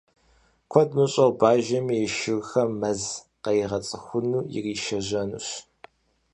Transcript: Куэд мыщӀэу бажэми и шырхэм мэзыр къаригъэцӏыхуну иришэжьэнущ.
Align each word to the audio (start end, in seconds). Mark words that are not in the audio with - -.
Куэд 0.71 0.89
мыщӀэу 0.95 1.31
бажэми 1.39 1.95
и 2.05 2.07
шырхэм 2.17 2.69
мэзыр 2.79 3.21
къаригъэцӏыхуну 3.43 4.45
иришэжьэнущ. 4.57 5.47